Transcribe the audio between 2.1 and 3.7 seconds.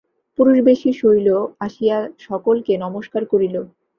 সকলকে নমস্কার করিল।